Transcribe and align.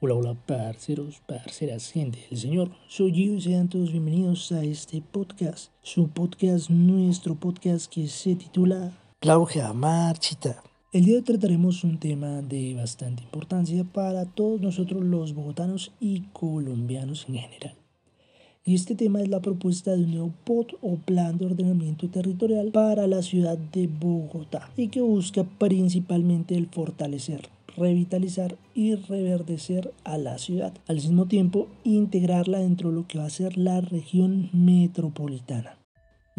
Hola, 0.00 0.14
hola, 0.14 0.34
parceros, 0.46 1.20
parceras, 1.26 1.90
gente 1.90 2.20
del 2.30 2.38
Señor. 2.38 2.70
Soy 2.86 3.10
yo 3.10 3.34
y 3.34 3.40
sean 3.40 3.68
todos 3.68 3.90
bienvenidos 3.90 4.52
a 4.52 4.62
este 4.62 5.02
podcast. 5.02 5.72
Su 5.82 6.06
podcast, 6.06 6.70
nuestro 6.70 7.34
podcast 7.34 7.92
que 7.92 8.06
se 8.06 8.36
titula 8.36 8.92
Claudia 9.18 9.72
Marchita. 9.72 10.62
El 10.92 11.04
día 11.04 11.14
de 11.14 11.18
hoy 11.18 11.24
trataremos 11.24 11.82
un 11.82 11.98
tema 11.98 12.42
de 12.42 12.76
bastante 12.76 13.24
importancia 13.24 13.82
para 13.82 14.24
todos 14.24 14.60
nosotros 14.60 15.02
los 15.02 15.34
bogotanos 15.34 15.90
y 15.98 16.20
colombianos 16.32 17.26
en 17.28 17.34
general. 17.34 17.74
Y 18.64 18.76
este 18.76 18.94
tema 18.94 19.20
es 19.20 19.28
la 19.28 19.40
propuesta 19.40 19.96
de 19.96 20.04
un 20.04 20.12
nuevo 20.12 20.32
POT 20.44 20.74
o 20.80 20.94
Plan 20.98 21.38
de 21.38 21.46
Ordenamiento 21.46 22.08
Territorial 22.08 22.70
para 22.70 23.08
la 23.08 23.22
ciudad 23.22 23.58
de 23.58 23.88
Bogotá 23.88 24.70
y 24.76 24.86
que 24.90 25.00
busca 25.00 25.42
principalmente 25.42 26.54
el 26.54 26.68
fortalecer 26.68 27.57
revitalizar 27.78 28.56
y 28.74 28.94
reverdecer 28.94 29.92
a 30.04 30.18
la 30.18 30.38
ciudad. 30.38 30.72
Al 30.86 30.96
mismo 30.96 31.26
tiempo, 31.26 31.68
integrarla 31.84 32.58
dentro 32.58 32.90
de 32.90 32.96
lo 32.96 33.06
que 33.06 33.18
va 33.18 33.26
a 33.26 33.30
ser 33.30 33.56
la 33.56 33.80
región 33.80 34.50
metropolitana. 34.52 35.78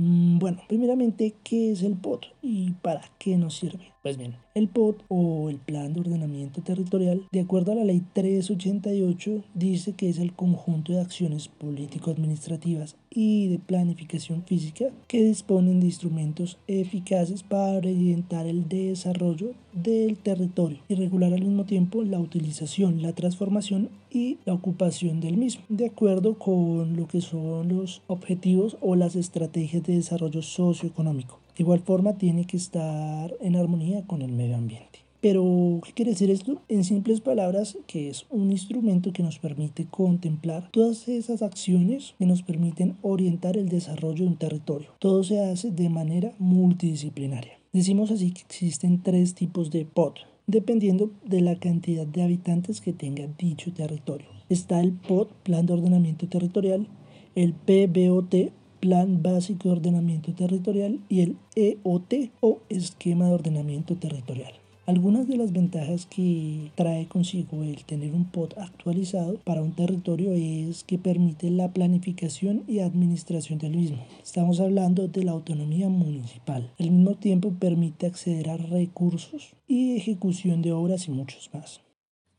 Mm, 0.02 0.40
bueno, 0.40 0.60
primeramente, 0.70 1.36
¿qué 1.44 1.74
es 1.74 1.84
el 1.84 1.98
POT 1.98 2.28
y 2.42 2.72
para 2.72 3.02
qué 3.18 3.36
nos 3.36 3.58
sirve? 3.58 3.92
Pues 4.02 4.16
bien, 4.16 4.36
el 4.56 4.70
POT 4.70 5.04
o 5.10 5.50
el 5.50 5.58
Plan 5.58 5.94
de 5.94 6.00
Ordenamiento 6.00 6.62
Territorial, 6.62 7.28
de 7.34 7.42
acuerdo 7.42 7.74
a 7.74 7.76
la 7.76 7.84
Ley 7.84 8.02
388, 8.14 9.44
dice 9.56 9.92
que 9.92 10.08
es 10.08 10.18
el 10.18 10.32
conjunto 10.32 10.94
de 10.94 11.02
acciones 11.02 11.50
político-administrativas 11.50 12.96
y 13.10 13.50
de 13.50 13.60
planificación 13.60 14.44
física 14.44 14.86
que 15.10 15.22
disponen 15.22 15.82
de 15.82 15.88
instrumentos 15.88 16.58
eficaces 16.68 17.44
para 17.44 17.80
orientar 17.80 18.48
el 18.48 18.70
desarrollo 18.70 19.52
del 19.74 20.18
territorio 20.18 20.80
y 20.88 20.96
regular 20.96 21.34
al 21.34 21.44
mismo 21.44 21.66
tiempo 21.66 22.04
la 22.04 22.20
utilización, 22.20 23.02
la 23.02 23.14
transformación 23.14 23.90
y 24.12 24.38
la 24.46 24.54
ocupación 24.54 25.20
del 25.20 25.38
mismo, 25.38 25.64
de 25.70 25.88
acuerdo 25.88 26.38
con 26.38 26.96
lo 26.96 27.08
que 27.08 27.22
son 27.22 27.70
los 27.70 28.02
objetivos 28.08 28.78
o 28.82 28.96
las 28.96 29.16
estrategias 29.16 29.84
de 29.84 29.96
desarrollo 29.96 30.42
socioeconómico. 30.42 31.40
De 31.56 31.64
igual 31.64 31.80
forma, 31.80 32.14
tiene 32.14 32.46
que 32.46 32.58
estar 32.58 33.36
en 33.42 33.56
armonía 33.56 34.06
con 34.08 34.22
el 34.22 34.32
medio 34.32 34.56
ambiente. 34.56 35.00
Pero, 35.22 35.82
¿qué 35.84 35.92
quiere 35.92 36.12
decir 36.12 36.32
esto? 36.32 36.62
En 36.70 36.86
simples 36.86 37.20
palabras, 37.20 37.78
que 37.88 38.10
es 38.10 38.26
un 38.30 38.52
instrumento 38.52 39.12
que 39.12 39.24
nos 39.24 39.38
permite 39.38 39.86
contemplar 39.86 40.70
todas 40.72 41.10
esas 41.10 41.42
acciones 41.42 42.16
que 42.18 42.26
nos 42.26 42.42
permiten 42.42 42.96
orientar 43.02 43.58
el 43.58 43.68
desarrollo 43.68 44.24
de 44.24 44.30
un 44.30 44.38
territorio. 44.38 44.92
Todo 45.00 45.26
se 45.26 45.42
hace 45.42 45.72
de 45.72 45.90
manera 45.90 46.32
multidisciplinaria. 46.40 47.59
Decimos 47.72 48.10
así 48.10 48.32
que 48.32 48.42
existen 48.42 49.04
tres 49.04 49.36
tipos 49.36 49.70
de 49.70 49.86
POT, 49.86 50.18
dependiendo 50.48 51.12
de 51.24 51.42
la 51.42 51.60
cantidad 51.60 52.08
de 52.08 52.24
habitantes 52.24 52.82
que 52.82 52.94
tenga 52.94 53.28
dicho 53.38 53.72
territorio. 53.72 54.28
Está 54.50 54.80
el 54.80 54.94
POT, 54.94 55.32
Plan 55.44 55.68
de 55.68 55.74
Ordenamiento 55.74 56.28
Territorial, 56.28 56.88
el 57.36 57.54
PBOT 57.54 58.52
Plan 58.80 59.22
Básico 59.22 59.70
de 59.70 59.76
Ordenamiento 59.76 60.34
Territorial 60.34 61.00
y 61.10 61.22
el 61.22 61.38
EOT 61.56 62.32
o 62.40 62.58
Esquema 62.70 63.28
de 63.28 63.34
Ordenamiento 63.34 63.96
Territorial. 63.98 64.54
Algunas 64.90 65.28
de 65.28 65.38
las 65.38 65.54
ventajas 65.54 66.08
que 66.08 66.72
trae 66.74 67.08
consigo 67.08 67.62
el 67.62 67.86
tener 67.86 68.12
un 68.12 68.26
POT 68.26 68.58
actualizado 68.58 69.36
para 69.44 69.62
un 69.62 69.74
territorio 69.74 70.32
es 70.34 70.84
que 70.84 70.98
permite 70.98 71.52
la 71.52 71.72
planificación 71.72 72.64
y 72.68 72.80
administración 72.80 73.60
del 73.60 73.76
mismo. 73.76 74.04
Estamos 74.24 74.60
hablando 74.60 75.08
de 75.08 75.24
la 75.24 75.34
autonomía 75.34 75.90
municipal. 75.90 76.72
Al 76.80 76.90
mismo 76.90 77.14
tiempo 77.14 77.54
permite 77.60 78.08
acceder 78.08 78.50
a 78.50 78.58
recursos 78.58 79.54
y 79.68 79.96
ejecución 79.96 80.64
de 80.64 80.72
obras 80.72 81.08
y 81.08 81.12
muchos 81.12 81.52
más. 81.54 81.82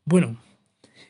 Bueno, 0.05 0.37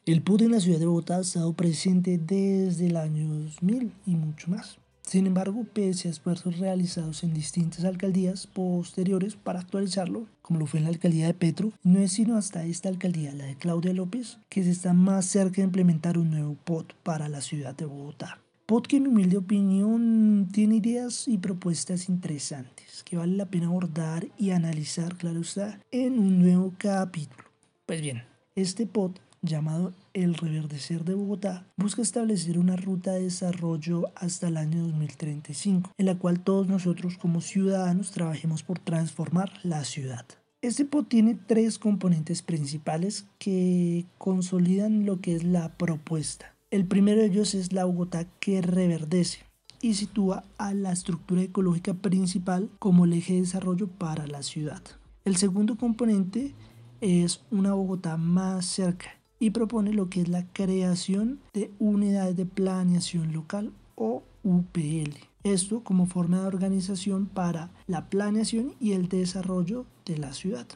el 0.04 0.20
POT 0.20 0.42
en 0.42 0.50
la 0.50 0.60
ciudad 0.60 0.78
de 0.78 0.84
Bogotá 0.84 1.16
ha 1.16 1.20
estado 1.22 1.54
presente 1.54 2.19
desde 2.19 2.88
el 2.88 2.98
año 2.98 3.27
2000 3.27 3.92
y 4.04 4.10
mucho 4.10 4.50
más. 4.50 4.77
Sin 5.11 5.27
embargo, 5.27 5.64
pese 5.64 6.06
a 6.06 6.12
esfuerzos 6.12 6.61
realizados 6.61 7.25
en 7.25 7.34
distintas 7.34 7.84
alcaldías 7.84 8.47
posteriores 8.47 9.34
para 9.34 9.59
actualizarlo, 9.59 10.28
como 10.41 10.60
lo 10.60 10.66
fue 10.66 10.78
en 10.78 10.84
la 10.84 10.91
alcaldía 10.91 11.26
de 11.26 11.34
Petro, 11.34 11.72
no 11.82 11.98
es 11.98 12.12
sino 12.12 12.37
hasta 12.37 12.65
esta 12.65 12.88
alcaldía, 12.88 13.32
la 13.32 13.47
de 13.47 13.56
Claudia 13.56 13.93
López, 13.93 14.38
que 14.48 14.62
se 14.62 14.71
está 14.71 14.93
más 14.93 15.26
cerca 15.26 15.56
de 15.56 15.65
implementar 15.65 16.16
un 16.16 16.31
nuevo 16.31 16.54
POT 16.65 16.94
para 17.03 17.28
la 17.28 17.41
ciudad 17.41 17.75
de 17.75 17.87
Bogotá. 17.87 18.41
POT 18.66 18.87
que 18.87 18.98
en 18.98 19.03
mi 19.03 19.09
humilde 19.09 19.38
opinión 19.38 20.47
tiene 20.53 20.76
ideas 20.76 21.27
y 21.27 21.38
propuestas 21.38 22.09
interesantes 22.09 23.03
que 23.03 23.16
vale 23.16 23.37
la 23.37 23.47
pena 23.47 23.66
abordar 23.66 24.28
y 24.38 24.50
analizar, 24.50 25.16
claro 25.16 25.41
está, 25.41 25.81
en 25.91 26.21
un 26.21 26.38
nuevo 26.38 26.72
capítulo. 26.78 27.48
Pues 27.84 28.00
bien, 28.00 28.22
este 28.54 28.87
POT 28.87 29.19
llamado 29.43 29.95
El 30.12 30.34
Reverdecer 30.34 31.05
de 31.05 31.15
Bogotá, 31.15 31.67
busca 31.77 32.03
establecer 32.03 32.59
una 32.59 32.77
ruta 32.77 33.12
de 33.12 33.25
desarrollo 33.25 34.12
hasta 34.15 34.49
el 34.49 34.56
año 34.56 34.83
2035, 34.83 35.93
en 35.97 36.06
la 36.06 36.19
cual 36.19 36.41
todos 36.41 36.69
nosotros 36.69 37.17
como 37.17 37.41
ciudadanos 37.41 38.11
trabajemos 38.11 38.62
por 38.62 38.78
transformar 38.78 39.51
la 39.62 39.84
ciudad. 39.84 40.27
Este 40.62 40.84
POT 40.84 41.09
tiene 41.09 41.34
tres 41.34 41.78
componentes 41.78 42.43
principales 42.43 43.27
que 43.39 44.05
consolidan 44.19 45.06
lo 45.06 45.21
que 45.21 45.34
es 45.34 45.45
la 45.45 45.72
propuesta. 45.78 46.55
El 46.71 46.84
primero 46.84 47.21
de 47.21 47.28
ellos 47.28 47.55
es 47.55 47.72
la 47.72 47.87
Bogotá 47.87 48.27
que 48.41 48.61
reverdece 48.61 49.39
y 49.81 49.95
sitúa 49.95 50.45
a 50.59 50.75
la 50.75 50.93
estructura 50.93 51.41
ecológica 51.41 51.95
principal 51.95 52.69
como 52.78 53.07
el 53.07 53.15
eje 53.15 53.34
de 53.34 53.41
desarrollo 53.41 53.89
para 53.89 54.27
la 54.27 54.43
ciudad. 54.43 54.83
El 55.25 55.37
segundo 55.37 55.78
componente 55.78 56.55
es 57.01 57.41
una 57.51 57.72
Bogotá 57.72 58.19
más 58.19 58.67
cerca 58.67 59.19
y 59.41 59.51
propone 59.51 59.93
lo 59.93 60.09
que 60.09 60.21
es 60.21 60.28
la 60.28 60.47
creación 60.53 61.41
de 61.53 61.73
unidades 61.81 62.37
de 62.37 62.47
planeación 62.47 63.33
local 63.33 63.73
o 63.97 64.23
UPL. 64.45 65.17
Esto 65.43 65.83
como 65.83 66.06
forma 66.06 66.41
de 66.41 66.47
organización 66.47 67.27
para 67.27 67.71
la 67.87 68.11
planeación 68.11 68.75
y 68.78 68.93
el 68.93 69.09
desarrollo 69.09 69.87
de 70.05 70.19
la 70.19 70.34
ciudad. 70.34 70.67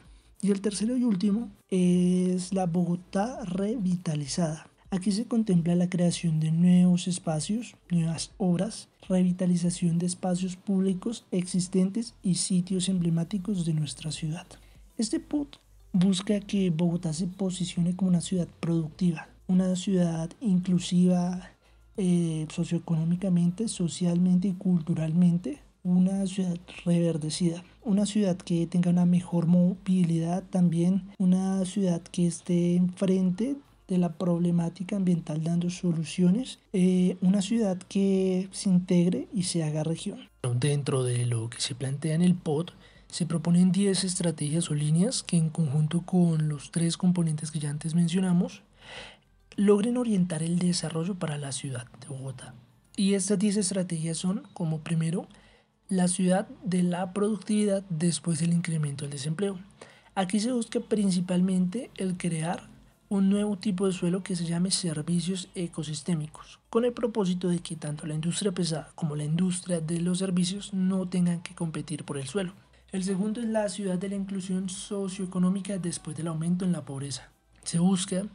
Y 0.41 0.51
el 0.51 0.61
tercero 0.61 0.97
y 0.97 1.03
último 1.03 1.51
es 1.69 2.53
la 2.53 2.65
Bogotá 2.65 3.45
revitalizada. 3.45 4.67
Aquí 4.89 5.11
se 5.11 5.25
contempla 5.25 5.75
la 5.75 5.89
creación 5.89 6.39
de 6.39 6.51
nuevos 6.51 7.07
espacios, 7.07 7.75
nuevas 7.89 8.31
obras, 8.37 8.89
revitalización 9.07 9.99
de 9.99 10.05
espacios 10.05 10.55
públicos 10.55 11.25
existentes 11.31 12.15
y 12.23 12.35
sitios 12.35 12.89
emblemáticos 12.89 13.65
de 13.65 13.73
nuestra 13.73 14.11
ciudad. 14.11 14.47
Este 14.97 15.19
PUT 15.19 15.57
busca 15.95 16.41
que 16.41 16.69
Bogotá 16.71 17.13
se 17.13 17.25
posicione 17.25 17.95
como 17.95 18.09
una 18.09 18.19
ciudad 18.19 18.47
productiva, 18.59 19.29
una 19.47 19.75
ciudad 19.77 20.29
inclusiva 20.41 21.51
eh, 21.95 22.45
socioeconómicamente, 22.51 23.69
socialmente 23.69 24.49
y 24.49 24.53
culturalmente, 24.53 25.59
una 25.83 26.25
ciudad 26.25 26.57
reverdecida, 26.83 27.63
una 27.83 28.05
ciudad 28.05 28.35
que 28.35 28.67
tenga 28.67 28.89
una 28.89 29.05
mejor 29.05 29.45
movilidad 29.47 30.43
también, 30.49 31.03
una 31.17 31.63
ciudad 31.63 32.01
que 32.01 32.27
esté 32.27 32.75
enfrente 32.75 33.55
de 33.87 33.97
la 33.97 34.13
problemática 34.13 34.97
ambiental 34.97 35.43
dando 35.43 35.69
soluciones, 35.69 36.59
eh, 36.73 37.15
una 37.21 37.41
ciudad 37.41 37.77
que 37.87 38.49
se 38.51 38.69
integre 38.69 39.27
y 39.33 39.43
se 39.43 39.63
haga 39.63 39.83
región. 39.83 40.27
Dentro 40.59 41.03
de 41.03 41.25
lo 41.25 41.49
que 41.49 41.61
se 41.61 41.75
plantea 41.75 42.15
en 42.15 42.21
el 42.21 42.35
POT, 42.35 42.73
se 43.09 43.25
proponen 43.25 43.71
10 43.71 44.03
estrategias 44.03 44.69
o 44.69 44.75
líneas 44.75 45.23
que 45.23 45.37
en 45.37 45.49
conjunto 45.49 46.01
con 46.01 46.49
los 46.49 46.71
tres 46.71 46.97
componentes 46.97 47.51
que 47.51 47.59
ya 47.59 47.69
antes 47.69 47.95
mencionamos, 47.95 48.63
logren 49.55 49.97
orientar 49.97 50.43
el 50.43 50.59
desarrollo 50.59 51.15
para 51.15 51.37
la 51.37 51.51
ciudad 51.51 51.87
de 52.01 52.07
Bogotá. 52.07 52.53
Y 52.97 53.13
estas 53.13 53.39
10 53.39 53.57
estrategias 53.57 54.17
son, 54.17 54.43
como 54.53 54.79
primero, 54.79 55.27
la 55.89 56.07
ciudad 56.07 56.47
de 56.63 56.83
la 56.83 57.13
productividad 57.13 57.83
después 57.89 58.39
del 58.39 58.53
incremento 58.53 59.05
del 59.05 59.11
desempleo. 59.11 59.59
Aquí 60.15 60.39
se 60.39 60.51
busca 60.51 60.79
principalmente 60.79 61.91
el 61.95 62.17
crear 62.17 62.69
un 63.07 63.29
nuevo 63.29 63.57
tipo 63.57 63.85
de 63.85 63.93
suelo 63.93 64.23
que 64.23 64.35
se 64.35 64.45
llame 64.45 64.71
servicios 64.71 65.49
ecosistémicos, 65.55 66.59
con 66.69 66.85
el 66.85 66.93
propósito 66.93 67.49
de 67.49 67.59
que 67.59 67.75
tanto 67.75 68.07
la 68.07 68.15
industria 68.15 68.51
pesada 68.51 68.91
como 68.95 69.15
la 69.15 69.23
industria 69.23 69.79
de 69.79 70.01
los 70.01 70.19
servicios 70.19 70.73
no 70.73 71.07
tengan 71.07 71.41
que 71.41 71.53
competir 71.53 72.03
por 72.03 72.17
el 72.17 72.27
suelo. 72.27 72.53
El 72.95 73.03
segundo 73.03 73.41
es 73.41 73.47
la 73.47 73.67
ciudad 73.67 73.99
de 73.99 74.07
la 74.07 74.15
inclusión 74.15 74.69
socioeconómica 74.69 75.77
después 75.77 76.15
del 76.15 76.27
aumento 76.27 76.63
en 76.63 76.71
la 76.71 76.85
pobreza. 76.85 77.29
Se 77.61 77.77
busca 77.77 78.25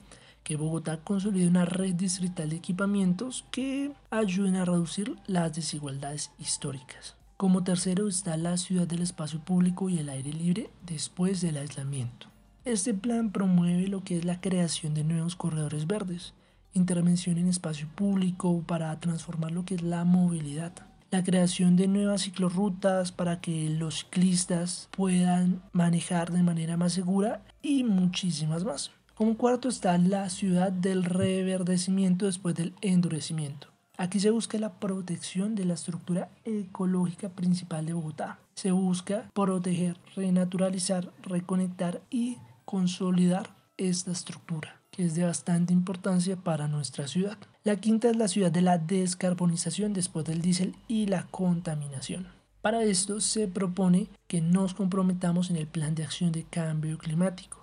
que 0.42 0.56
Bogotá 0.56 0.98
consolide 0.98 1.48
una 1.48 1.64
red 1.64 1.94
distrital 1.94 2.50
de 2.50 2.56
equipamientos 2.56 3.46
que 3.50 3.92
ayuden 4.10 4.56
a 4.56 4.66
reducir 4.66 5.16
las 5.26 5.54
desigualdades 5.54 6.30
históricas. 6.38 7.16
Como 7.38 7.64
tercero 7.64 8.06
está 8.06 8.36
la 8.36 8.58
ciudad 8.58 8.86
del 8.86 9.00
espacio 9.00 9.40
público 9.40 9.88
y 9.88 9.98
el 9.98 10.10
aire 10.10 10.34
libre 10.34 10.68
después 10.84 11.40
del 11.40 11.56
aislamiento. 11.56 12.26
Este 12.66 12.92
plan 12.92 13.32
promueve 13.32 13.88
lo 13.88 14.04
que 14.04 14.18
es 14.18 14.26
la 14.26 14.42
creación 14.42 14.92
de 14.92 15.04
nuevos 15.04 15.36
corredores 15.36 15.86
verdes, 15.86 16.34
intervención 16.74 17.38
en 17.38 17.48
espacio 17.48 17.88
público 17.94 18.62
para 18.66 19.00
transformar 19.00 19.52
lo 19.52 19.64
que 19.64 19.76
es 19.76 19.82
la 19.82 20.04
movilidad, 20.04 20.89
la 21.10 21.24
creación 21.24 21.76
de 21.76 21.88
nuevas 21.88 22.22
ciclorrutas 22.22 23.12
para 23.12 23.40
que 23.40 23.68
los 23.70 24.00
ciclistas 24.00 24.88
puedan 24.92 25.62
manejar 25.72 26.30
de 26.30 26.42
manera 26.42 26.76
más 26.76 26.92
segura 26.92 27.42
y 27.62 27.84
muchísimas 27.84 28.64
más. 28.64 28.92
Como 29.14 29.36
cuarto 29.36 29.68
está 29.68 29.98
la 29.98 30.30
ciudad 30.30 30.72
del 30.72 31.04
reverdecimiento 31.04 32.26
después 32.26 32.54
del 32.54 32.74
endurecimiento. 32.80 33.68
Aquí 33.98 34.18
se 34.18 34.30
busca 34.30 34.58
la 34.58 34.80
protección 34.80 35.54
de 35.54 35.66
la 35.66 35.74
estructura 35.74 36.30
ecológica 36.44 37.28
principal 37.28 37.84
de 37.84 37.92
Bogotá. 37.92 38.38
Se 38.54 38.70
busca 38.70 39.30
proteger, 39.34 39.98
renaturalizar, 40.16 41.12
reconectar 41.22 42.00
y 42.08 42.38
consolidar 42.64 43.54
esta 43.76 44.12
estructura, 44.12 44.79
que 44.90 45.04
es 45.04 45.14
de 45.14 45.24
bastante 45.24 45.72
importancia 45.72 46.36
para 46.36 46.68
nuestra 46.68 47.08
ciudad. 47.08 47.38
La 47.64 47.76
quinta 47.76 48.10
es 48.10 48.16
la 48.16 48.28
ciudad 48.28 48.52
de 48.52 48.62
la 48.62 48.78
descarbonización 48.78 49.92
después 49.92 50.24
del 50.24 50.42
diésel 50.42 50.74
y 50.88 51.06
la 51.06 51.26
contaminación. 51.26 52.28
Para 52.62 52.82
esto 52.84 53.20
se 53.20 53.48
propone 53.48 54.08
que 54.26 54.40
nos 54.40 54.74
comprometamos 54.74 55.50
en 55.50 55.56
el 55.56 55.66
plan 55.66 55.94
de 55.94 56.04
acción 56.04 56.32
de 56.32 56.44
cambio 56.44 56.98
climático 56.98 57.60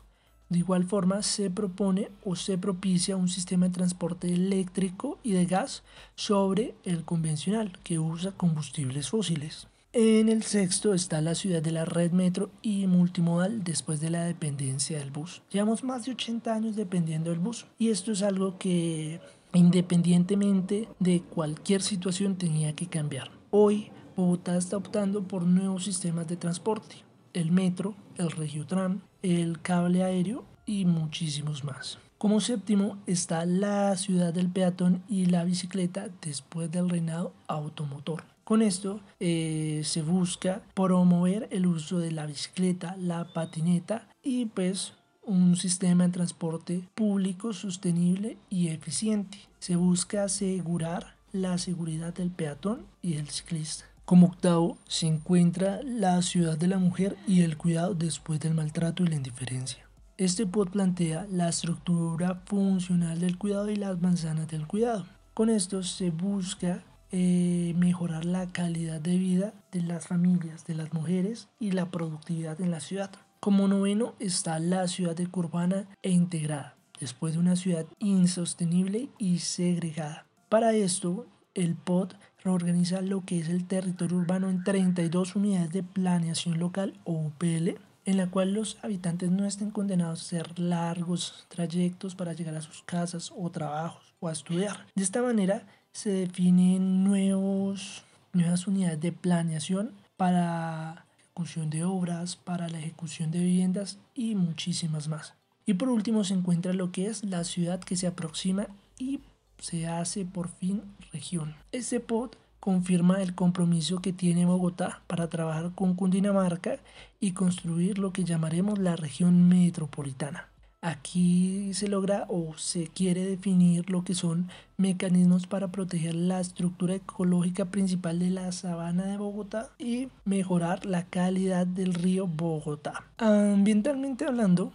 de 0.49 0.59
igual 0.59 0.85
forma, 0.85 1.23
se 1.23 1.49
propone 1.49 2.09
o 2.23 2.37
se 2.37 2.57
propicia 2.57 3.17
un 3.17 3.27
sistema 3.27 3.67
de 3.67 3.73
transporte 3.73 4.33
eléctrico 4.33 5.19
y 5.21 5.33
de 5.33 5.45
gas 5.45 5.83
sobre 6.15 6.73
el 6.85 7.03
convencional, 7.03 7.77
que 7.83 7.99
usa 7.99 8.31
combustibles 8.31 9.09
fósiles. 9.09 9.67
En 9.99 10.29
el 10.29 10.43
sexto 10.43 10.93
está 10.93 11.21
la 11.21 11.33
ciudad 11.33 11.59
de 11.59 11.71
la 11.71 11.83
red 11.83 12.11
metro 12.11 12.51
y 12.61 12.85
multimodal 12.85 13.63
después 13.63 13.99
de 13.99 14.11
la 14.11 14.25
dependencia 14.25 14.99
del 14.99 15.09
bus. 15.09 15.41
Llevamos 15.51 15.83
más 15.83 16.05
de 16.05 16.11
80 16.11 16.53
años 16.53 16.75
dependiendo 16.75 17.31
del 17.31 17.39
bus 17.39 17.65
y 17.79 17.89
esto 17.89 18.11
es 18.11 18.21
algo 18.21 18.59
que 18.59 19.19
independientemente 19.55 20.87
de 20.99 21.21
cualquier 21.21 21.81
situación 21.81 22.35
tenía 22.35 22.75
que 22.75 22.85
cambiar. 22.85 23.31
Hoy 23.49 23.89
Bogotá 24.15 24.55
está 24.57 24.77
optando 24.77 25.23
por 25.23 25.41
nuevos 25.41 25.85
sistemas 25.85 26.27
de 26.27 26.37
transporte 26.37 26.97
el 27.33 27.51
metro, 27.51 27.95
el 28.17 28.29
regiotram, 28.29 29.01
el 29.23 29.59
cable 29.63 30.03
aéreo 30.03 30.45
y 30.67 30.85
muchísimos 30.85 31.63
más. 31.63 31.97
Como 32.19 32.39
séptimo 32.39 32.99
está 33.07 33.47
la 33.47 33.95
ciudad 33.95 34.31
del 34.31 34.51
peatón 34.51 35.01
y 35.09 35.25
la 35.25 35.43
bicicleta 35.43 36.09
después 36.21 36.69
del 36.69 36.87
reinado 36.87 37.33
automotor. 37.47 38.36
Con 38.47 38.61
esto 38.61 39.01
eh, 39.19 39.81
se 39.83 40.01
busca 40.01 40.61
promover 40.73 41.49
el 41.51 41.65
uso 41.67 41.99
de 41.99 42.13
la 42.13 42.25
bicicleta, 42.25 42.95
la 42.97 43.33
patineta 43.33 44.07
y 44.23 44.45
pues 44.45 44.93
un 45.25 45.57
sistema 45.57 46.05
de 46.05 46.13
transporte 46.13 46.87
público 46.95 47.51
sostenible 47.51 48.37
y 48.49 48.69
eficiente. 48.69 49.37
Se 49.59 49.75
busca 49.75 50.23
asegurar 50.23 51.17
la 51.33 51.57
seguridad 51.57 52.13
del 52.13 52.31
peatón 52.31 52.85
y 53.01 53.15
del 53.15 53.27
ciclista. 53.27 53.83
Como 54.05 54.27
octavo 54.27 54.77
se 54.87 55.07
encuentra 55.07 55.81
la 55.83 56.21
ciudad 56.21 56.57
de 56.57 56.67
la 56.67 56.77
mujer 56.77 57.17
y 57.27 57.41
el 57.41 57.57
cuidado 57.57 57.95
después 57.95 58.39
del 58.39 58.53
maltrato 58.53 59.03
y 59.03 59.07
la 59.07 59.17
indiferencia. 59.17 59.85
Este 60.17 60.45
pod 60.45 60.69
plantea 60.69 61.27
la 61.29 61.49
estructura 61.49 62.43
funcional 62.45 63.19
del 63.19 63.37
cuidado 63.37 63.69
y 63.69 63.75
las 63.75 63.99
manzanas 63.99 64.47
del 64.47 64.67
cuidado. 64.67 65.05
Con 65.33 65.49
esto 65.49 65.83
se 65.83 66.11
busca 66.11 66.81
eh, 67.11 67.73
mejorar 67.77 68.25
la 68.25 68.47
calidad 68.47 68.99
de 68.99 69.17
vida 69.17 69.53
de 69.71 69.81
las 69.81 70.07
familias, 70.07 70.65
de 70.65 70.75
las 70.75 70.93
mujeres 70.93 71.47
y 71.59 71.71
la 71.71 71.89
productividad 71.89 72.59
en 72.59 72.71
la 72.71 72.79
ciudad. 72.79 73.11
Como 73.39 73.67
noveno 73.67 74.15
está 74.19 74.59
la 74.59 74.87
ciudad 74.87 75.17
urbana 75.33 75.87
e 76.01 76.11
integrada, 76.11 76.75
después 76.99 77.33
de 77.33 77.39
una 77.39 77.55
ciudad 77.55 77.85
insostenible 77.99 79.09
y 79.17 79.39
segregada. 79.39 80.25
Para 80.49 80.73
esto, 80.73 81.27
el 81.53 81.75
POD 81.75 82.13
reorganiza 82.43 83.01
lo 83.01 83.25
que 83.25 83.39
es 83.39 83.49
el 83.49 83.65
territorio 83.65 84.17
urbano 84.17 84.49
en 84.49 84.63
32 84.63 85.35
unidades 85.35 85.71
de 85.71 85.83
planeación 85.83 86.59
local 86.59 86.99
o 87.03 87.13
UPL, 87.13 87.79
en 88.05 88.17
la 88.17 88.27
cual 88.27 88.53
los 88.53 88.77
habitantes 88.83 89.29
no 89.31 89.45
estén 89.45 89.71
condenados 89.71 90.19
a 90.19 90.25
hacer 90.25 90.59
largos 90.59 91.45
trayectos 91.49 92.15
para 92.15 92.33
llegar 92.33 92.55
a 92.55 92.61
sus 92.61 92.83
casas 92.83 93.33
o 93.35 93.49
trabajos 93.49 94.13
o 94.19 94.29
a 94.29 94.31
estudiar. 94.31 94.85
De 94.95 95.03
esta 95.03 95.21
manera 95.21 95.65
se 95.97 96.11
definen 96.11 97.03
nuevos, 97.03 98.03
nuevas 98.31 98.67
unidades 98.67 99.01
de 99.01 99.11
planeación 99.11 99.93
para 100.15 101.07
ejecución 101.19 101.71
de 101.71 101.85
obras, 101.85 102.35
para 102.35 102.69
la 102.69 102.77
ejecución 102.77 103.31
de 103.31 103.39
viviendas 103.39 103.97
y 104.13 104.35
muchísimas 104.35 105.07
más. 105.07 105.33
Y 105.65 105.73
por 105.73 105.89
último 105.89 106.23
se 106.23 106.35
encuentra 106.35 106.71
lo 106.73 106.91
que 106.91 107.07
es 107.07 107.23
la 107.23 107.43
ciudad 107.43 107.79
que 107.79 107.95
se 107.95 108.05
aproxima 108.05 108.67
y 108.99 109.21
se 109.57 109.87
hace 109.87 110.23
por 110.23 110.49
fin 110.49 110.83
región. 111.11 111.55
Este 111.71 111.99
POT 111.99 112.35
confirma 112.59 113.23
el 113.23 113.33
compromiso 113.33 113.99
que 113.99 114.13
tiene 114.13 114.45
Bogotá 114.45 115.01
para 115.07 115.29
trabajar 115.29 115.71
con 115.73 115.95
Cundinamarca 115.95 116.77
y 117.19 117.31
construir 117.31 117.97
lo 117.97 118.13
que 118.13 118.23
llamaremos 118.23 118.77
la 118.77 118.95
región 118.95 119.49
metropolitana. 119.49 120.47
Aquí 120.81 121.73
se 121.73 121.87
logra 121.87 122.25
o 122.29 122.55
se 122.57 122.87
quiere 122.87 123.25
definir 123.25 123.89
lo 123.89 124.03
que 124.03 124.13
son 124.13 124.49
mecanismos 124.77 125.47
para 125.47 125.69
proteger 125.69 126.15
la 126.15 126.39
estructura 126.39 126.95
ecológica 126.95 127.65
principal 127.65 128.19
de 128.19 128.29
la 128.29 128.51
sabana 128.51 129.05
de 129.05 129.17
Bogotá 129.17 129.71
y 129.79 130.09
mejorar 130.23 130.85
la 130.85 131.05
calidad 131.05 131.65
del 131.65 131.93
río 131.93 132.27
Bogotá. 132.27 133.05
Ambientalmente 133.17 134.25
hablando, 134.25 134.71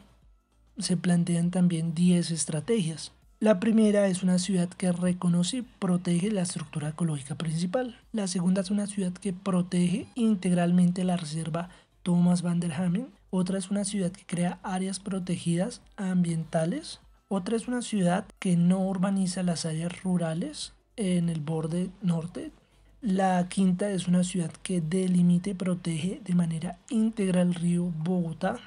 se 0.78 0.96
plantean 0.96 1.50
también 1.50 1.94
10 1.94 2.30
estrategias 2.32 3.12
la 3.42 3.58
primera 3.58 4.06
es 4.06 4.22
una 4.22 4.38
ciudad 4.38 4.68
que 4.68 4.92
reconoce 4.92 5.56
y 5.56 5.62
protege 5.62 6.30
la 6.30 6.42
estructura 6.42 6.90
ecológica 6.90 7.34
principal. 7.34 7.98
La 8.12 8.28
segunda 8.28 8.60
es 8.60 8.70
una 8.70 8.86
ciudad 8.86 9.12
que 9.12 9.32
protege 9.32 10.06
integralmente 10.14 11.02
la 11.02 11.16
reserva 11.16 11.68
Thomas 12.04 12.42
van 12.42 12.60
der 12.60 12.72
Hamen. 12.72 13.08
Otra 13.34 13.56
es 13.56 13.70
una 13.70 13.84
ciudad 13.84 14.12
que 14.12 14.26
crea 14.26 14.58
áreas 14.62 15.00
protegidas 15.00 15.80
ambientales. 15.96 17.00
Otra 17.28 17.56
es 17.56 17.66
una 17.66 17.80
ciudad 17.80 18.26
que 18.38 18.58
no 18.58 18.86
urbaniza 18.86 19.42
las 19.42 19.64
áreas 19.64 20.02
rurales 20.02 20.74
en 20.96 21.30
el 21.30 21.40
borde 21.40 21.88
norte. 22.02 22.52
La 23.00 23.48
quinta 23.48 23.88
es 23.88 24.06
una 24.06 24.22
ciudad 24.22 24.52
que 24.62 24.82
delimita 24.82 25.48
y 25.48 25.54
protege 25.54 26.20
de 26.22 26.34
manera 26.34 26.78
íntegra 26.90 27.40
el 27.40 27.54
río 27.54 27.90
Bogotá. 28.04 28.58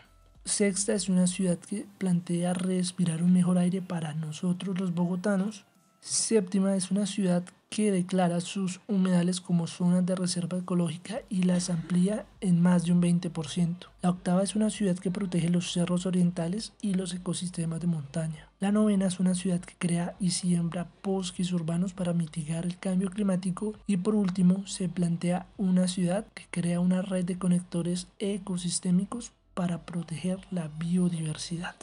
Sexta 0.45 0.93
es 0.93 1.09
una 1.09 1.27
ciudad 1.27 1.59
que 1.59 1.85
plantea 1.99 2.55
respirar 2.55 3.21
un 3.21 3.33
mejor 3.33 3.59
aire 3.59 3.83
para 3.83 4.15
nosotros 4.15 4.79
los 4.79 4.95
bogotanos. 4.95 5.63
Séptima 6.05 6.75
es 6.75 6.91
una 6.91 7.07
ciudad 7.07 7.43
que 7.67 7.91
declara 7.91 8.39
sus 8.39 8.79
humedales 8.87 9.41
como 9.41 9.65
zonas 9.65 10.05
de 10.05 10.13
reserva 10.13 10.59
ecológica 10.59 11.21
y 11.29 11.41
las 11.41 11.71
amplía 11.71 12.27
en 12.41 12.61
más 12.61 12.85
de 12.85 12.91
un 12.91 13.01
20%. 13.01 13.87
La 14.03 14.11
octava 14.11 14.43
es 14.43 14.55
una 14.55 14.69
ciudad 14.69 14.95
que 14.99 15.09
protege 15.09 15.49
los 15.49 15.73
cerros 15.73 16.05
orientales 16.05 16.73
y 16.79 16.93
los 16.93 17.11
ecosistemas 17.15 17.81
de 17.81 17.87
montaña. 17.87 18.49
La 18.59 18.71
novena 18.71 19.07
es 19.07 19.19
una 19.19 19.33
ciudad 19.33 19.59
que 19.61 19.73
crea 19.79 20.15
y 20.19 20.29
siembra 20.29 20.91
bosques 21.03 21.51
urbanos 21.51 21.93
para 21.93 22.13
mitigar 22.13 22.67
el 22.67 22.77
cambio 22.77 23.09
climático. 23.09 23.73
Y 23.87 23.97
por 23.97 24.13
último, 24.13 24.67
se 24.67 24.87
plantea 24.89 25.47
una 25.57 25.87
ciudad 25.87 26.27
que 26.35 26.45
crea 26.51 26.81
una 26.81 27.01
red 27.01 27.25
de 27.25 27.39
conectores 27.39 28.09
ecosistémicos 28.19 29.31
para 29.55 29.87
proteger 29.87 30.37
la 30.51 30.67
biodiversidad. 30.67 31.75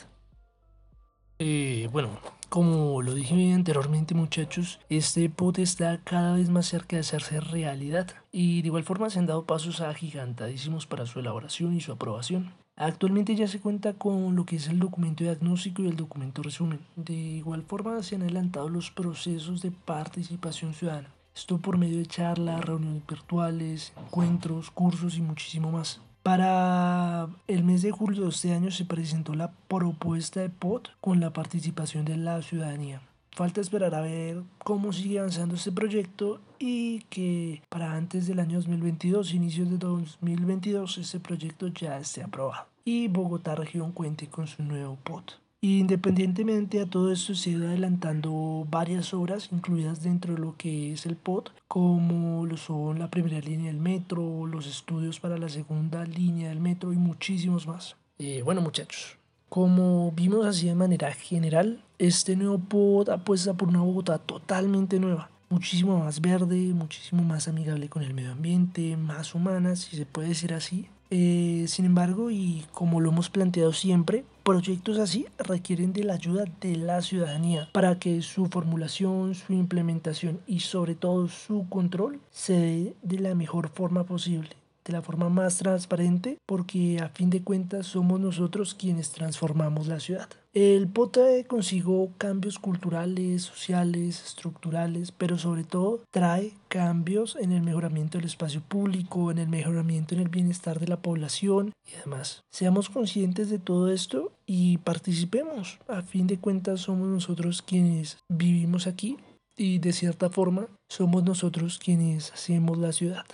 Eh, 1.45 1.89
bueno, 1.91 2.09
como 2.51 3.03
lo 3.03 3.15
dije 3.15 3.53
anteriormente 3.53 4.15
muchachos, 4.15 4.79
este 4.89 5.29
pot 5.29 5.59
está 5.59 5.99
cada 6.05 6.37
vez 6.37 6.51
más 6.51 6.67
cerca 6.67 6.95
de 6.95 7.01
hacerse 7.01 7.41
realidad 7.41 8.07
y 8.31 8.63
de 8.63 8.69
igual 8.69 8.85
forma 8.85 9.11
se 9.11 9.19
han 9.19 9.27
dado 9.27 9.45
pasos 9.45 9.81
agigantadísimos 9.81 10.87
para 10.87 11.05
su 11.05 11.19
elaboración 11.19 11.75
y 11.75 11.81
su 11.81 11.91
aprobación. 11.91 12.55
Actualmente 12.77 13.35
ya 13.35 13.49
se 13.49 13.59
cuenta 13.59 13.95
con 13.95 14.37
lo 14.37 14.47
que 14.47 14.55
es 14.55 14.69
el 14.69 14.79
documento 14.79 15.25
diagnóstico 15.25 15.83
y 15.83 15.89
el 15.89 15.97
documento 15.97 16.45
resumen. 16.45 16.79
De 16.95 17.15
igual 17.15 17.65
forma 17.65 18.01
se 18.05 18.15
han 18.15 18.23
adelantado 18.23 18.69
los 18.69 18.93
procesos 18.93 19.63
de 19.63 19.73
participación 19.73 20.75
ciudadana. 20.75 21.13
Esto 21.35 21.59
por 21.59 21.77
medio 21.77 21.99
de 21.99 22.07
charlas, 22.07 22.65
reuniones 22.65 23.05
virtuales, 23.05 23.93
encuentros, 23.97 24.71
cursos 24.71 25.17
y 25.17 25.23
muchísimo 25.23 25.73
más. 25.73 26.01
Para 26.23 27.29
el 27.49 27.65
mes 27.65 27.83
de 27.83 27.91
julio 27.91 28.23
de 28.23 28.29
este 28.29 28.53
año 28.53 28.71
se 28.71 28.85
presentó 28.85 29.35
la 29.35 29.51
propuesta 29.67 30.41
de 30.41 30.51
POT 30.51 30.91
con 31.01 31.19
la 31.19 31.33
participación 31.33 32.05
de 32.05 32.17
la 32.17 32.41
ciudadanía. 32.43 33.03
Falta 33.33 33.61
esperar 33.61 33.95
a 33.95 34.03
ver 34.03 34.43
cómo 34.59 34.93
sigue 34.93 35.19
avanzando 35.19 35.57
este 35.57 35.73
proyecto 35.73 36.41
y 36.61 37.01
que 37.11 37.63
para 37.69 37.95
antes 37.95 38.29
del 38.29 38.39
año 38.39 38.59
2022, 38.59 39.35
inicios 39.35 39.69
de 39.71 39.79
2022, 39.79 40.99
este 40.99 41.19
proyecto 41.19 41.67
ya 41.69 41.99
esté 41.99 42.23
aprobado 42.23 42.67
y 42.85 43.09
Bogotá 43.09 43.55
región 43.57 43.91
cuente 43.91 44.29
con 44.29 44.47
su 44.47 44.63
nuevo 44.63 44.99
POT. 45.03 45.42
Independientemente 45.65 46.81
a 46.81 46.87
todo 46.87 47.13
esto, 47.13 47.37
se 47.37 47.51
ido 47.51 47.69
adelantando 47.69 48.67
varias 48.69 49.15
obras 49.15 49.49
incluidas 49.53 50.03
dentro 50.03 50.35
de 50.35 50.41
lo 50.41 50.57
que 50.57 50.93
es 50.93 51.07
el 51.07 51.15
POT, 51.15 51.53
como 51.69 52.45
lo 52.47 52.57
son 52.57 52.99
la 52.99 53.09
primera 53.09 53.39
línea 53.39 53.69
del 53.69 53.81
metro, 53.81 54.45
los 54.47 54.67
estudios 54.67 55.21
para 55.21 55.39
la 55.39 55.49
segunda 55.49 56.05
línea 56.05 56.49
del 56.49 56.59
metro 56.59 56.93
y 56.93 56.97
muchísimos 56.97 57.69
más. 57.69 57.95
Eh, 58.19 58.43
bueno 58.43 58.61
muchachos, 58.61 59.19
como 59.49 60.11
vimos 60.11 60.47
así 60.47 60.67
de 60.67 60.75
manera 60.75 61.13
general, 61.13 61.85
este 62.01 62.35
nuevo 62.35 62.59
POT 62.59 63.11
apuesta 63.11 63.55
por 63.55 63.69
una 63.69 63.83
Bogotá 63.83 64.19
totalmente 64.19 64.99
nueva, 64.99 65.31
muchísimo 65.49 65.97
más 65.97 66.21
verde, 66.21 66.57
muchísimo 66.75 67.23
más 67.23 67.47
amigable 67.47 67.89
con 67.89 68.03
el 68.03 68.15
medio 68.15 68.33
ambiente, 68.33 68.97
más 68.97 69.33
humana, 69.33 69.77
si 69.77 69.97
se 69.97 70.07
puede 70.07 70.31
decir 70.31 70.55
así. 70.55 70.89
Eh, 71.11 71.67
sin 71.69 71.85
embargo, 71.85 72.33
y 72.33 72.65
como 72.73 73.01
lo 73.01 73.11
hemos 73.11 73.31
planteado 73.31 73.73
siempre, 73.73 74.25
Proyectos 74.43 74.99
así 74.99 75.27
requieren 75.39 75.93
de 75.93 76.03
la 76.03 76.15
ayuda 76.15 76.45
de 76.61 76.75
la 76.75 77.01
ciudadanía 77.01 77.69
para 77.73 78.01
que 78.01 78.23
su 78.23 78.47
formulación, 78.47 79.37
su 79.37 79.53
implementación 79.53 80.41
y 80.49 80.61
sobre 80.61 80.97
todo 80.97 81.29
su 81.29 81.69
control 81.69 82.21
se 82.33 82.55
dé 82.55 82.97
de 83.03 83.21
la 83.21 83.37
mejor 83.37 83.69
forma 83.69 84.03
posible 84.03 84.51
de 84.85 84.93
la 84.93 85.03
forma 85.03 85.29
más 85.29 85.59
transparente 85.59 86.39
porque 86.47 86.99
a 87.01 87.09
fin 87.09 87.31
de 87.31 87.43
cuentas 87.43 87.87
somos 87.87 88.21
nosotros 88.21 88.75
quienes 88.75 89.11
transformamos 89.11 89.87
la 89.87 90.01
ciudad. 90.01 90.29
El 90.55 90.87
POTAE 90.87 91.47
consigo 91.47 92.11
cambios 92.19 92.59
culturales, 92.59 93.43
sociales, 93.43 94.23
estructurales, 94.23 95.11
pero 95.11 95.39
sobre 95.39 95.65
todo 95.65 96.03
trae 96.11 96.53
cambios 96.69 97.37
en 97.41 97.53
el 97.53 97.63
mejoramiento 97.63 98.19
del 98.19 98.27
espacio 98.27 98.61
público, 98.61 99.31
en 99.31 99.39
el 99.39 99.49
mejoramiento 99.49 100.15
en 100.15 100.21
el 100.21 100.29
bienestar 100.29 100.79
de 100.79 100.89
la 100.89 101.01
población 101.01 101.73
y 101.91 101.97
además 101.97 102.43
seamos 102.51 102.91
conscientes 102.91 103.49
de 103.49 103.59
todo 103.59 103.91
esto 103.91 104.33
y 104.47 104.79
participemos. 104.79 105.79
A 105.89 106.03
fin 106.03 106.27
de 106.27 106.39
cuentas 106.39 106.81
somos 106.81 107.09
nosotros 107.09 107.63
quienes 107.63 108.19
vivimos 108.29 108.87
aquí 108.87 109.17
y 109.57 109.79
de 109.79 109.93
cierta 109.93 110.31
forma 110.31 110.69
somos 110.89 111.25
nosotros 111.25 111.79
quienes 111.79 112.33
hacemos 112.33 112.79
la 112.79 112.93
ciudad. 112.93 113.27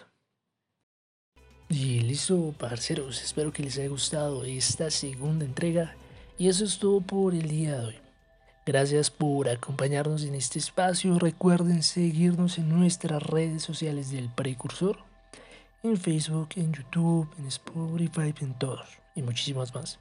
Y 1.70 2.00
listo, 2.00 2.54
parceros, 2.58 3.22
espero 3.22 3.52
que 3.52 3.62
les 3.62 3.76
haya 3.76 3.88
gustado 3.88 4.44
esta 4.44 4.90
segunda 4.90 5.44
entrega. 5.44 5.94
Y 6.38 6.48
eso 6.48 6.64
es 6.64 6.78
todo 6.78 7.02
por 7.02 7.34
el 7.34 7.48
día 7.48 7.78
de 7.78 7.86
hoy. 7.86 7.94
Gracias 8.64 9.10
por 9.10 9.48
acompañarnos 9.48 10.24
en 10.24 10.34
este 10.34 10.58
espacio. 10.58 11.18
Recuerden 11.18 11.82
seguirnos 11.82 12.58
en 12.58 12.70
nuestras 12.70 13.22
redes 13.22 13.62
sociales 13.62 14.10
del 14.10 14.30
precursor. 14.30 14.98
En 15.82 15.96
Facebook, 15.98 16.48
en 16.56 16.72
YouTube, 16.72 17.28
en 17.38 17.46
Spotify, 17.46 18.34
en 18.40 18.54
todos. 18.54 18.86
Y 19.14 19.22
muchísimas 19.22 19.74
más. 19.74 19.98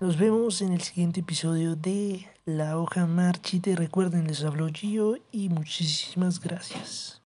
Nos 0.00 0.18
vemos 0.18 0.60
en 0.60 0.72
el 0.72 0.82
siguiente 0.82 1.20
episodio 1.20 1.76
de 1.76 2.26
La 2.44 2.78
Hoja 2.78 3.06
Marchite. 3.06 3.74
Recuerden, 3.74 4.26
les 4.26 4.44
habló 4.44 4.68
Gio 4.68 5.16
y 5.32 5.48
muchísimas 5.48 6.40
gracias. 6.40 7.23